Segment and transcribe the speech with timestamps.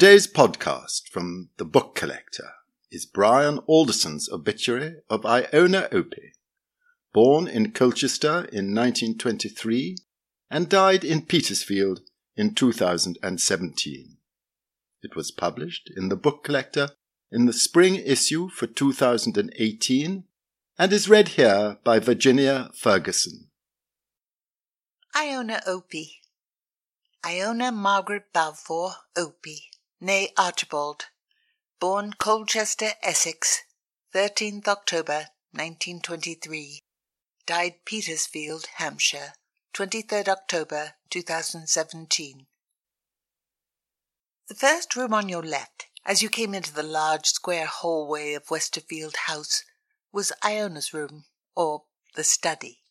[0.00, 2.52] Today's podcast from The Book Collector
[2.90, 6.32] is Brian Alderson's obituary of Iona Opie,
[7.12, 9.98] born in Colchester in 1923
[10.50, 12.00] and died in Petersfield
[12.34, 14.16] in 2017.
[15.02, 16.92] It was published in The Book Collector
[17.30, 20.24] in the spring issue for 2018
[20.78, 23.50] and is read here by Virginia Ferguson.
[25.14, 26.20] Iona Opie.
[27.22, 29.69] Iona Margaret Balfour Opie,
[30.02, 31.06] née Archibald,
[31.78, 33.64] born Colchester, Essex,
[34.14, 36.82] 13th October 1923,
[37.44, 39.34] died Petersfield, Hampshire,
[39.74, 42.46] 23rd October 2017.
[44.48, 48.50] The first room on your left, as you came into the large square hallway of
[48.50, 49.64] Westerfield House,
[50.12, 52.84] was Iona's room, or the study.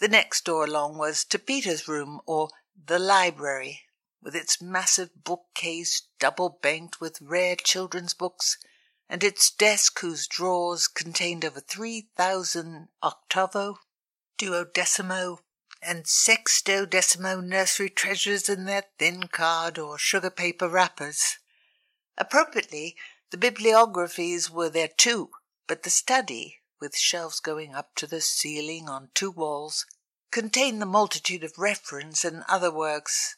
[0.00, 3.82] The next door along was to Peter's room, or the library,
[4.22, 8.58] with its massive bookcase double banked with rare children's books,
[9.08, 13.78] and its desk whose drawers contained over three thousand octavo,
[14.38, 15.38] duodecimo,
[15.80, 21.38] and sextodecimo nursery treasures in their thin card or sugar paper wrappers.
[22.16, 22.96] Appropriately,
[23.30, 25.30] the bibliographies were there too,
[25.66, 29.86] but the study, with shelves going up to the ceiling on two walls,
[30.30, 33.36] contained the multitude of reference and other works,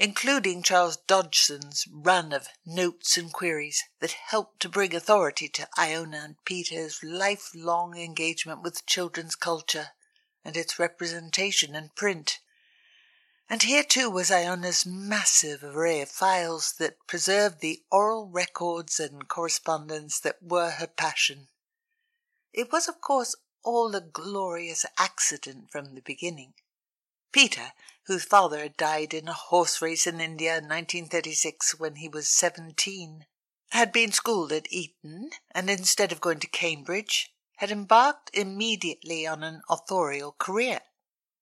[0.00, 6.22] including Charles Dodgson's run of notes and queries that helped to bring authority to Iona
[6.24, 9.88] and Peter's lifelong engagement with children's culture
[10.42, 12.38] and its representation in print.
[13.50, 19.28] And here too was Iona's massive array of files that preserved the oral records and
[19.28, 21.48] correspondence that were her passion.
[22.54, 26.54] It was, of course, all a glorious accident from the beginning.
[27.32, 27.72] Peter,
[28.06, 32.28] whose father had died in a horse race in India in 1936 when he was
[32.28, 33.26] 17,
[33.70, 39.44] had been schooled at Eton, and instead of going to Cambridge, had embarked immediately on
[39.44, 40.80] an authorial career,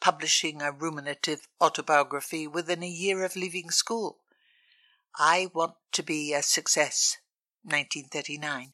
[0.00, 4.20] publishing a ruminative autobiography within a year of leaving school.
[5.18, 7.18] I Want to Be a Success,
[7.62, 8.72] 1939.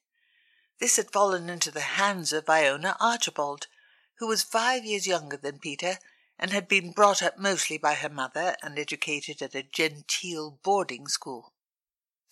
[0.78, 3.66] This had fallen into the hands of Iona Archibald,
[4.19, 5.98] who was five years younger than Peter
[6.41, 11.06] and had been brought up mostly by her mother and educated at a genteel boarding
[11.06, 11.53] school.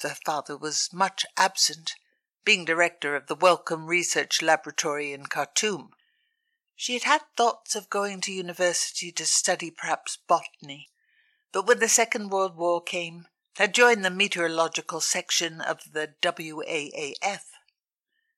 [0.00, 1.94] Her father was much absent,
[2.42, 5.91] being director of the Wellcome Research Laboratory in Khartoum.
[6.74, 10.88] She had had thoughts of going to university to study perhaps botany,
[11.52, 13.26] but when the Second World War came,
[13.56, 17.42] had joined the meteorological section of the WAAF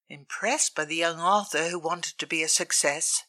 [0.08, 3.22] Impressed by the young author who wanted to be a success,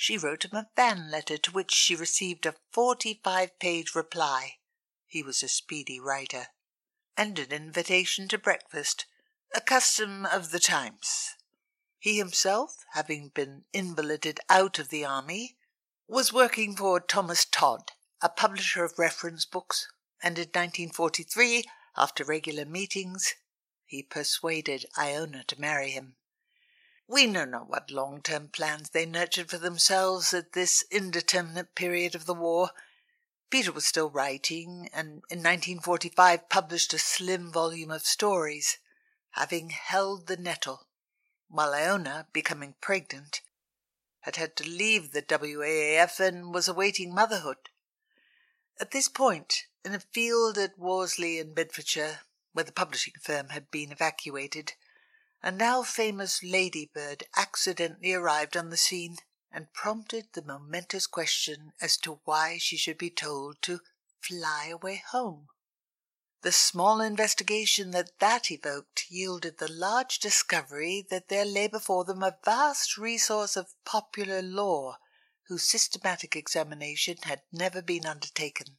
[0.00, 4.58] she wrote him a fan letter to which she received a forty five page reply.
[5.06, 6.46] He was a speedy writer.
[7.16, 9.06] And an invitation to breakfast,
[9.52, 11.34] a custom of the times.
[11.98, 15.58] He himself, having been invalided out of the army,
[16.06, 17.90] was working for Thomas Todd,
[18.22, 19.88] a publisher of reference books,
[20.22, 21.64] and in 1943,
[21.96, 23.34] after regular meetings,
[23.84, 26.17] he persuaded Iona to marry him.
[27.10, 32.14] We know not what long term plans they nurtured for themselves at this indeterminate period
[32.14, 32.72] of the war.
[33.48, 38.76] Peter was still writing, and in 1945 published a slim volume of stories,
[39.30, 40.86] having held the nettle,
[41.48, 43.40] while Iona, becoming pregnant,
[44.20, 47.70] had had to leave the WAAF and was awaiting motherhood.
[48.78, 52.20] At this point, in a field at Worsley in Bedfordshire,
[52.52, 54.74] where the publishing firm had been evacuated,
[55.42, 59.16] a now famous ladybird accidentally arrived on the scene
[59.50, 63.80] and prompted the momentous question as to why she should be told to
[64.20, 65.48] fly away home.
[66.42, 72.22] The small investigation that that evoked yielded the large discovery that there lay before them
[72.22, 74.98] a vast resource of popular lore
[75.48, 78.78] whose systematic examination had never been undertaken.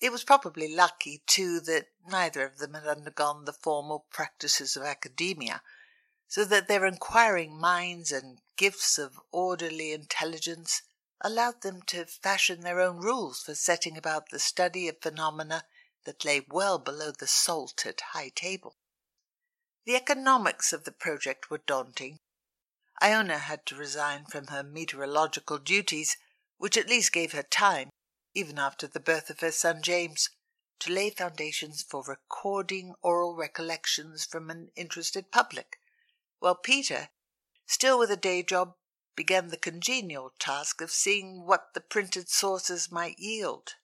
[0.00, 4.82] It was probably lucky, too, that neither of them had undergone the formal practices of
[4.82, 5.62] academia,
[6.26, 10.82] so that their inquiring minds and gifts of orderly intelligence
[11.20, 15.64] allowed them to fashion their own rules for setting about the study of phenomena
[16.04, 18.76] that lay well below the salt at high table.
[19.86, 22.18] The economics of the project were daunting.
[23.02, 26.16] Iona had to resign from her meteorological duties,
[26.58, 27.90] which at least gave her time
[28.34, 30.30] even after the birth of her son James,
[30.80, 35.78] to lay foundations for recording oral recollections from an interested public,
[36.40, 37.10] while Peter,
[37.66, 38.74] still with a day job,
[39.16, 43.74] began the congenial task of seeing what the printed sources might yield.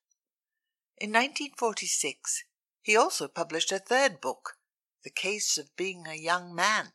[0.98, 2.44] In 1946,
[2.82, 4.58] He also published a third book,
[5.04, 6.92] The Case of Being a Young Man,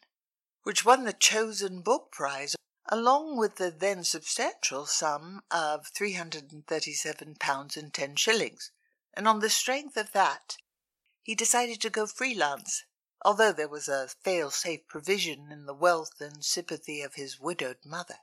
[0.64, 2.56] which won the Chosen Book Prize
[2.90, 8.72] along with the then substantial sum of £337 and 10 shillings.
[9.14, 10.58] And on the strength of that,
[11.24, 12.84] he decided to go freelance,
[13.24, 18.20] although there was a fail-safe provision in the wealth and sympathy of his widowed mother.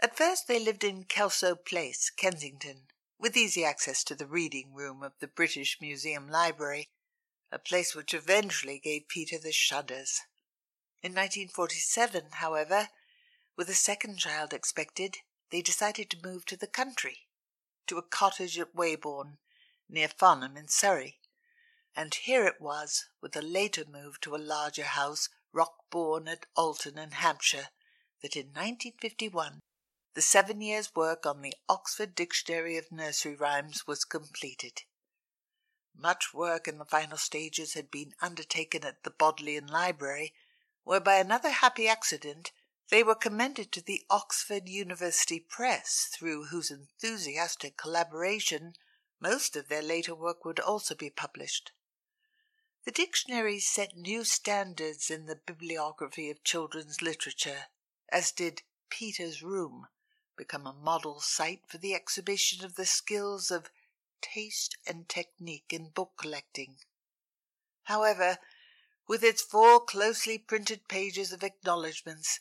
[0.00, 2.88] At first they lived in Kelso Place, Kensington,
[3.20, 6.90] with easy access to the reading room of the British Museum Library,
[7.52, 10.22] a place which eventually gave Peter the shudders.
[11.02, 12.88] In 1947, however,
[13.56, 15.18] with a second child expected,
[15.50, 17.28] they decided to move to the country,
[17.86, 19.38] to a cottage at Weybourne,
[19.88, 21.20] near Farnham in Surrey.
[21.94, 26.96] And here it was, with a later move to a larger house, Rockbourne at Alton
[26.98, 27.68] in Hampshire,
[28.22, 29.60] that in 1951
[30.14, 34.82] the seven years' work on the Oxford Dictionary of Nursery Rhymes was completed.
[35.94, 40.34] Much work in the final stages had been undertaken at the Bodleian Library,
[40.84, 42.52] where by another happy accident
[42.92, 48.74] they were commended to the Oxford University Press, through whose enthusiastic collaboration
[49.18, 51.72] most of their later work would also be published.
[52.84, 57.68] The dictionary set new standards in the bibliography of children's literature,
[58.10, 58.60] as did
[58.90, 59.86] Peter's Room
[60.36, 63.70] become a model site for the exhibition of the skills of
[64.20, 66.76] taste and technique in book collecting.
[67.84, 68.36] However,
[69.08, 72.40] with its four closely printed pages of acknowledgments,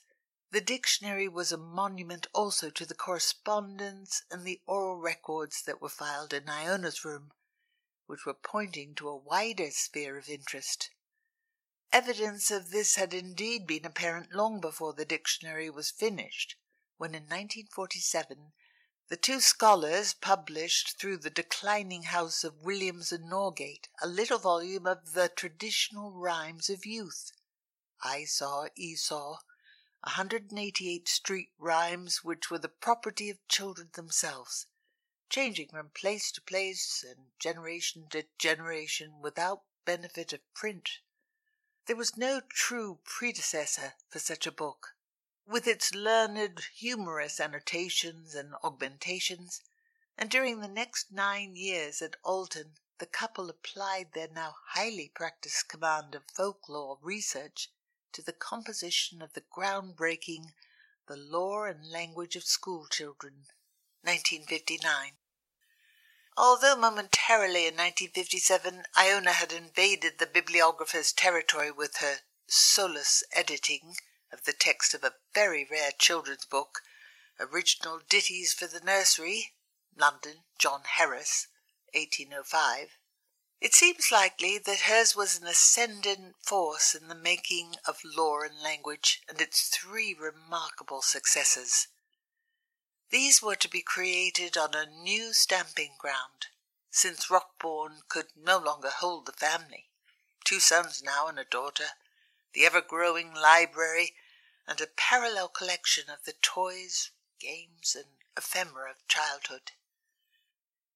[0.52, 5.88] the dictionary was a monument also to the correspondence and the oral records that were
[5.88, 7.32] filed in Iona's room,
[8.06, 10.90] which were pointing to a wider sphere of interest.
[11.94, 16.58] Evidence of this had indeed been apparent long before the dictionary was finished,
[16.98, 18.52] when in 1947
[19.08, 24.86] the two scholars published through the declining house of Williams and Norgate a little volume
[24.86, 27.32] of the traditional rhymes of youth.
[28.04, 29.40] I saw Esau,
[30.04, 34.66] 188 street rhymes which were the property of children themselves,
[35.30, 41.00] changing from place to place and generation to generation without benefit of print.
[41.86, 44.96] There was no true predecessor for such a book.
[45.46, 49.62] With its learned, humorous annotations and augmentations,
[50.18, 55.68] and during the next nine years at Alton the couple applied their now highly practiced
[55.68, 57.72] command of folklore research
[58.14, 60.54] to the composition of the groundbreaking
[61.08, 63.46] The Lore and Language of School Children,
[64.04, 65.18] 1959.
[66.38, 73.98] Although momentarily in 1957 Iona had invaded the bibliographer's territory with her solus editing
[74.32, 76.84] of the text of a very rare children's book,
[77.40, 79.54] Original Ditties for the Nursery,
[79.96, 81.48] London, John Harris,
[81.94, 82.98] 1805,
[83.62, 88.60] it seems likely that hers was an ascendant force in the making of lore and
[88.60, 91.88] language and its three remarkable successors.
[93.12, 96.48] These were to be created on a new stamping ground,
[96.90, 99.90] since Rockbourne could no longer hold the family.
[100.44, 101.90] Two sons now and a daughter,
[102.54, 104.16] the ever growing library,
[104.68, 109.74] and a parallel collection of the toys, games, and ephemera of childhood.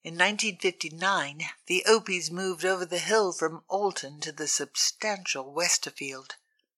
[0.05, 6.35] In 1959, the Opies moved over the hill from Alton to the substantial Westerfield,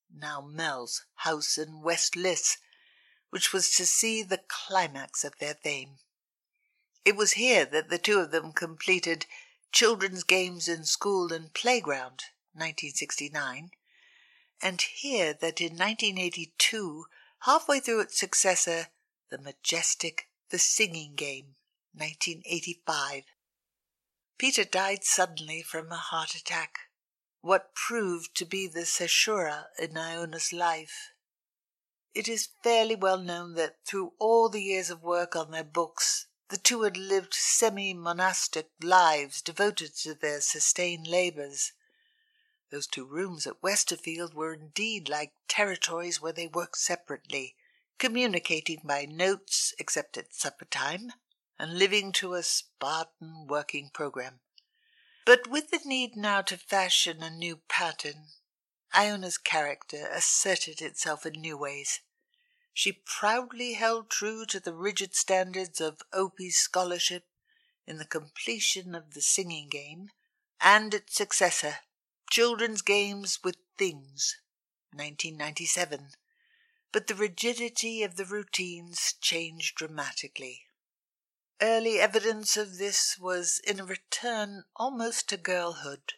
[0.09, 2.55] now Mel's, house in West Liss,
[3.29, 5.99] which was to see the climax of their fame.
[7.03, 9.25] It was here that the two of them completed
[9.73, 13.71] Children's Games in School and Playground, 1969,
[14.61, 17.07] and here that in 1982,
[17.39, 18.87] halfway through its successor,
[19.29, 21.57] the majestic The Singing Game,
[21.97, 23.23] 1985.
[24.37, 26.79] Peter died suddenly from a heart attack,
[27.41, 31.11] what proved to be the caesura in Iona's life.
[32.13, 36.27] It is fairly well known that through all the years of work on their books,
[36.49, 41.73] the two had lived semi monastic lives devoted to their sustained labors.
[42.69, 47.55] Those two rooms at Westerfield were indeed like territories where they worked separately,
[47.97, 51.13] communicating by notes except at supper time,
[51.59, 54.39] and living to a Spartan working program.
[55.25, 58.27] But with the need now to fashion a new pattern,
[58.93, 61.99] Iona's character asserted itself in new ways.
[62.73, 67.25] She proudly held true to the rigid standards of Opie's scholarship
[67.87, 70.11] in the completion of the singing game
[70.61, 71.79] and its successor,
[72.29, 74.37] Children's Games with Things,
[74.93, 76.11] 1997.
[76.91, 80.66] But the rigidity of the routines changed dramatically.
[81.59, 86.13] Early evidence of this was in a return almost to girlhood,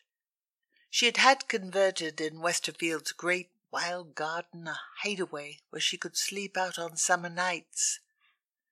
[0.90, 6.58] She had had converted in Westerfield's great wild garden a hideaway where she could sleep
[6.58, 8.02] out on summer nights.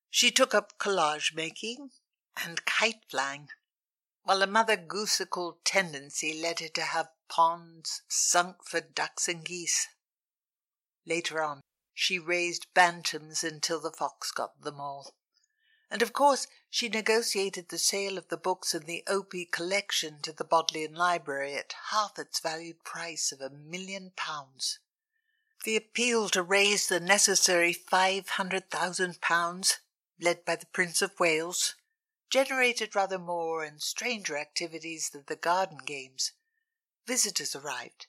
[0.09, 1.91] She took up collage making
[2.35, 3.49] and kite flying,
[4.23, 9.87] while a mother goosical tendency led her to have ponds sunk for ducks and geese.
[11.05, 11.61] Later on,
[11.93, 15.15] she raised bantams until the fox got them all.
[15.89, 20.31] And of course, she negotiated the sale of the books in the Opie collection to
[20.31, 24.79] the Bodleian Library at half its valued price of a million pounds.
[25.63, 29.79] The appeal to raise the necessary five hundred thousand pounds,
[30.19, 31.75] led by the Prince of Wales,
[32.29, 36.33] generated rather more and stranger activities than the garden games.
[37.05, 38.07] Visitors arrived.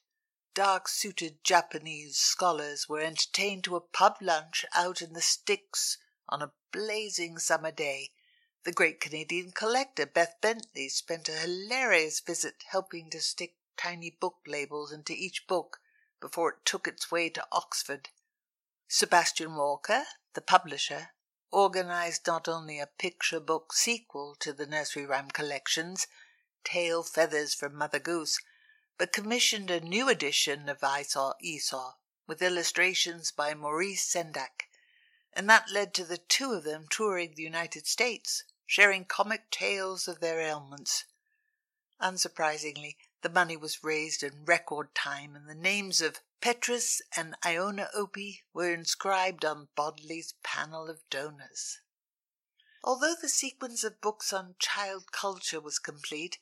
[0.55, 5.99] Dark suited Japanese scholars were entertained to a pub lunch out in the sticks
[6.29, 8.11] on a blazing summer day.
[8.69, 14.41] The great Canadian collector, Beth Bentley, spent a hilarious visit helping to stick tiny book
[14.47, 15.81] labels into each book
[16.21, 18.11] before it took its way to Oxford.
[18.87, 21.13] Sebastian Walker, the publisher,
[21.51, 26.07] organized not only a picture book sequel to the nursery rhyme collections,
[26.63, 28.39] Tail Feathers from Mother Goose,
[28.99, 31.95] but commissioned a new edition of I Saw Esau
[32.27, 34.69] with illustrations by Maurice Sendak
[35.39, 40.07] and that led to the two of them touring the United States, sharing comic tales
[40.07, 41.07] of their ailments.
[42.03, 47.89] Unsurprisingly, the money was raised in record time, and the names of Petrus and Iona
[47.95, 51.81] Opie were inscribed on Bodley's panel of donors.
[52.85, 56.39] Although the sequence of books on child culture was complete,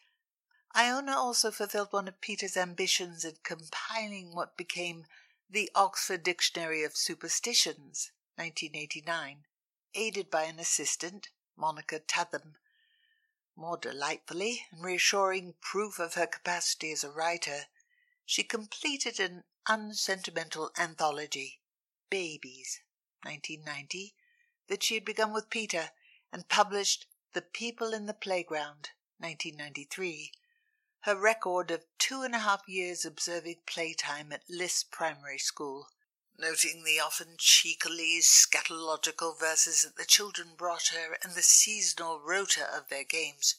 [0.74, 5.06] Iona also fulfilled one of Peter's ambitions in compiling what became
[5.48, 8.10] the Oxford Dictionary of Superstitions.
[8.34, 9.44] 1989,
[9.94, 12.56] aided by an assistant, Monica Tatem.
[13.54, 17.66] More delightfully and reassuring proof of her capacity as a writer,
[18.26, 21.62] she completed an unsentimental anthology,
[22.10, 22.82] Babies,
[23.22, 24.14] 1990,
[24.68, 25.92] that she had begun with Peter
[26.30, 30.32] and published The People in the Playground, 1993,
[31.00, 35.88] her record of two and a half years observing playtime at Liss Primary School
[36.38, 42.66] noting the often cheekily scatological verses that the children brought her and the seasonal rota
[42.74, 43.56] of their games.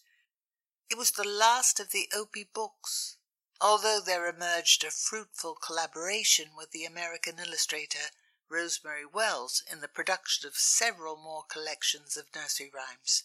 [0.89, 3.17] It was the last of the Opie books,
[3.59, 8.11] although there emerged a fruitful collaboration with the American illustrator
[8.49, 13.23] Rosemary Wells in the production of several more collections of nursery rhymes.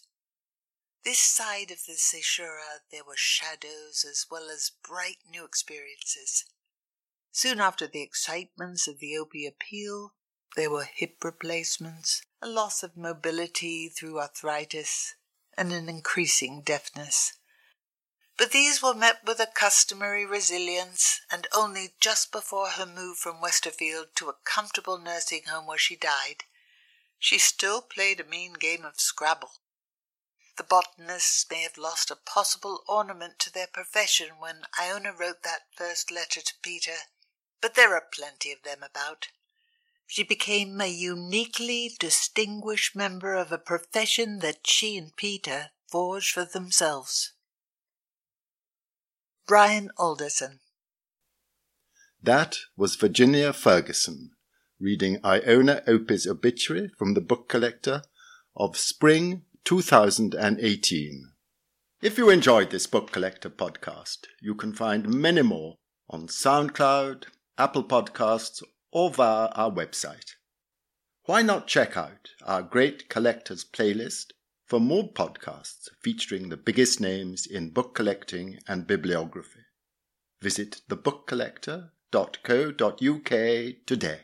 [1.03, 6.45] This side of the caesura there were shadows as well as bright new experiences.
[7.35, 10.13] Soon after the excitements of the Opie appeal,
[10.55, 15.15] there were hip replacements, a loss of mobility through arthritis,
[15.57, 17.33] and an increasing deafness.
[18.37, 23.41] But these were met with a customary resilience, and only just before her move from
[23.41, 26.43] Westerfield to a comfortable nursing home where she died,
[27.17, 29.53] she still played a mean game of Scrabble.
[30.55, 35.63] The botanists may have lost a possible ornament to their profession when Iona wrote that
[35.75, 36.97] first letter to Peter
[37.63, 39.29] but there are plenty of them about.
[40.05, 46.43] She became a uniquely distinguished member of a profession that she and Peter forged for
[46.43, 47.31] themselves.
[49.47, 50.59] Brian Alderson.
[52.21, 54.31] That was Virginia Ferguson
[54.77, 58.01] reading Iona Opie's obituary from the book collector
[58.57, 61.31] of spring 2018.
[62.01, 65.77] If you enjoyed this book collector podcast, you can find many more
[66.09, 70.35] on SoundCloud, Apple Podcasts, or via our website.
[71.25, 74.31] Why not check out our Great Collectors playlist
[74.65, 79.59] for more podcasts featuring the biggest names in book collecting and bibliography?
[80.41, 84.21] Visit thebookcollector.co.uk today.